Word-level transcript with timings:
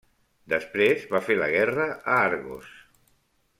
Després 0.53 1.03
va 1.11 1.21
fer 1.27 1.37
la 1.41 1.51
guerra 1.57 1.87
a 1.91 2.17
Argos. 2.31 2.75